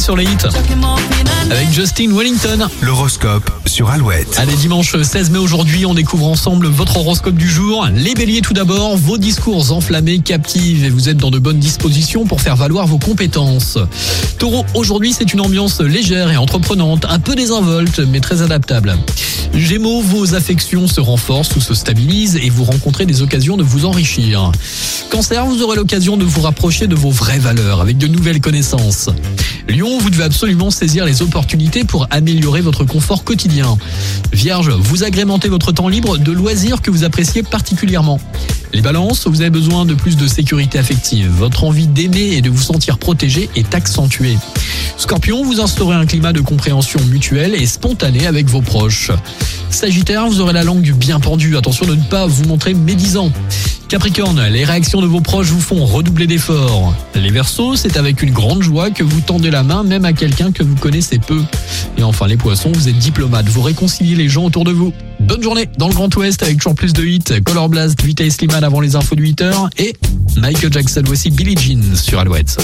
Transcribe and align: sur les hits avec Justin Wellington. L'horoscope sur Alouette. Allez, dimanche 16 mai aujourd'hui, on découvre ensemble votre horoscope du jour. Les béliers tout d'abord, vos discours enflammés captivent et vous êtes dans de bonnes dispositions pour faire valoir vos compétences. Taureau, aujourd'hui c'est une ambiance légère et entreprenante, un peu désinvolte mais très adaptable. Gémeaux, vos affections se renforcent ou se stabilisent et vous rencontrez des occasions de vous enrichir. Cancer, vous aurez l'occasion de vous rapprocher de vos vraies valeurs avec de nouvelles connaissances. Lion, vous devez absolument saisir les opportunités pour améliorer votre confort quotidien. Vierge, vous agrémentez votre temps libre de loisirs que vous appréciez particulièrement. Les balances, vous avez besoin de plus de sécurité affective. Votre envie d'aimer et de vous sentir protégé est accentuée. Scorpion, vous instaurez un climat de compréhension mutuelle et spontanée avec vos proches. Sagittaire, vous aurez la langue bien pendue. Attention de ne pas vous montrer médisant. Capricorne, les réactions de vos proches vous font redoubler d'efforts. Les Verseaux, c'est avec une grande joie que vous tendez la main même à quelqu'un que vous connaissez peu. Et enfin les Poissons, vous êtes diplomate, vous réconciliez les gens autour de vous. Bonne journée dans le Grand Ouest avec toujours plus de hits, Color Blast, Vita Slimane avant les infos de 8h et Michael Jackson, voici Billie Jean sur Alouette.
sur 0.00 0.16
les 0.16 0.24
hits 0.24 0.48
avec 1.50 1.72
Justin 1.72 2.14
Wellington. 2.14 2.68
L'horoscope 2.80 3.50
sur 3.66 3.90
Alouette. 3.90 4.38
Allez, 4.38 4.54
dimanche 4.54 5.00
16 5.00 5.30
mai 5.30 5.38
aujourd'hui, 5.38 5.84
on 5.84 5.94
découvre 5.94 6.26
ensemble 6.26 6.68
votre 6.68 6.96
horoscope 6.96 7.34
du 7.34 7.48
jour. 7.48 7.86
Les 7.94 8.14
béliers 8.14 8.40
tout 8.40 8.54
d'abord, 8.54 8.96
vos 8.96 9.18
discours 9.18 9.72
enflammés 9.72 10.20
captivent 10.20 10.84
et 10.84 10.90
vous 10.90 11.08
êtes 11.08 11.16
dans 11.16 11.30
de 11.30 11.38
bonnes 11.38 11.58
dispositions 11.58 12.24
pour 12.24 12.40
faire 12.40 12.56
valoir 12.56 12.86
vos 12.86 12.98
compétences. 12.98 13.78
Taureau, 14.38 14.64
aujourd'hui 14.74 15.12
c'est 15.12 15.34
une 15.34 15.40
ambiance 15.40 15.80
légère 15.80 16.30
et 16.30 16.36
entreprenante, 16.36 17.04
un 17.08 17.18
peu 17.18 17.34
désinvolte 17.34 17.98
mais 17.98 18.20
très 18.20 18.42
adaptable. 18.42 18.96
Gémeaux, 19.52 20.00
vos 20.00 20.34
affections 20.34 20.86
se 20.86 21.00
renforcent 21.00 21.56
ou 21.56 21.60
se 21.60 21.74
stabilisent 21.74 22.36
et 22.36 22.48
vous 22.48 22.64
rencontrez 22.64 23.06
des 23.06 23.22
occasions 23.22 23.56
de 23.56 23.64
vous 23.64 23.84
enrichir. 23.84 24.52
Cancer, 25.10 25.44
vous 25.44 25.62
aurez 25.62 25.76
l'occasion 25.76 26.16
de 26.16 26.24
vous 26.24 26.40
rapprocher 26.40 26.86
de 26.86 26.94
vos 26.94 27.10
vraies 27.10 27.40
valeurs 27.40 27.80
avec 27.80 27.98
de 27.98 28.06
nouvelles 28.06 28.40
connaissances. 28.40 29.10
Lion, 29.68 29.98
vous 29.98 30.08
devez 30.08 30.22
absolument 30.22 30.70
saisir 30.70 31.04
les 31.04 31.20
opportunités 31.20 31.82
pour 31.82 32.06
améliorer 32.10 32.60
votre 32.60 32.84
confort 32.84 33.24
quotidien. 33.24 33.76
Vierge, 34.32 34.70
vous 34.70 35.02
agrémentez 35.02 35.48
votre 35.48 35.72
temps 35.72 35.88
libre 35.88 36.16
de 36.16 36.30
loisirs 36.30 36.80
que 36.80 36.92
vous 36.92 37.02
appréciez 37.02 37.42
particulièrement. 37.42 38.20
Les 38.72 38.82
balances, 38.82 39.26
vous 39.26 39.40
avez 39.40 39.50
besoin 39.50 39.84
de 39.84 39.94
plus 39.94 40.16
de 40.16 40.28
sécurité 40.28 40.78
affective. 40.78 41.28
Votre 41.28 41.64
envie 41.64 41.88
d'aimer 41.88 42.36
et 42.36 42.40
de 42.40 42.48
vous 42.48 42.62
sentir 42.62 42.96
protégé 42.96 43.50
est 43.56 43.74
accentuée. 43.74 44.38
Scorpion, 44.96 45.42
vous 45.42 45.60
instaurez 45.60 45.96
un 45.96 46.06
climat 46.06 46.32
de 46.32 46.40
compréhension 46.40 47.00
mutuelle 47.06 47.56
et 47.56 47.66
spontanée 47.66 48.28
avec 48.28 48.48
vos 48.48 48.62
proches. 48.62 49.10
Sagittaire, 49.70 50.26
vous 50.28 50.40
aurez 50.40 50.52
la 50.52 50.62
langue 50.62 50.92
bien 50.92 51.18
pendue. 51.18 51.56
Attention 51.56 51.86
de 51.86 51.96
ne 51.96 52.02
pas 52.02 52.26
vous 52.26 52.44
montrer 52.44 52.74
médisant. 52.74 53.32
Capricorne, 53.90 54.40
les 54.46 54.64
réactions 54.64 55.02
de 55.02 55.06
vos 55.08 55.20
proches 55.20 55.48
vous 55.48 55.60
font 55.60 55.84
redoubler 55.84 56.28
d'efforts. 56.28 56.94
Les 57.16 57.32
Verseaux, 57.32 57.74
c'est 57.74 57.96
avec 57.96 58.22
une 58.22 58.30
grande 58.30 58.62
joie 58.62 58.92
que 58.92 59.02
vous 59.02 59.20
tendez 59.20 59.50
la 59.50 59.64
main 59.64 59.82
même 59.82 60.04
à 60.04 60.12
quelqu'un 60.12 60.52
que 60.52 60.62
vous 60.62 60.76
connaissez 60.76 61.18
peu. 61.18 61.42
Et 61.98 62.04
enfin 62.04 62.28
les 62.28 62.36
Poissons, 62.36 62.70
vous 62.72 62.88
êtes 62.88 62.98
diplomate, 62.98 63.48
vous 63.48 63.62
réconciliez 63.62 64.14
les 64.14 64.28
gens 64.28 64.44
autour 64.44 64.62
de 64.62 64.70
vous. 64.70 64.92
Bonne 65.18 65.42
journée 65.42 65.68
dans 65.76 65.88
le 65.88 65.94
Grand 65.94 66.14
Ouest 66.14 66.40
avec 66.44 66.58
toujours 66.58 66.76
plus 66.76 66.92
de 66.92 67.04
hits, 67.04 67.42
Color 67.44 67.68
Blast, 67.68 68.00
Vita 68.00 68.30
Slimane 68.30 68.62
avant 68.62 68.80
les 68.80 68.94
infos 68.94 69.16
de 69.16 69.22
8h 69.22 69.70
et 69.78 69.96
Michael 70.36 70.72
Jackson, 70.72 71.02
voici 71.04 71.30
Billie 71.30 71.56
Jean 71.56 71.96
sur 71.96 72.20
Alouette. 72.20 72.58